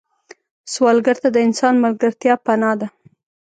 [0.73, 2.87] سوالګر ته د انسان ملګرتیا پناه ده